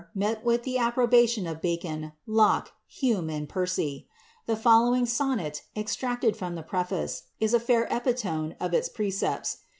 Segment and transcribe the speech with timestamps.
[0.15, 4.07] mel with ihe approtiatioa tl Bacon, Locke, Hume, and Percy.
[4.47, 9.57] The following aonnei, eiincted tttm ihe preface, is a bir epiionie <^ its precepts.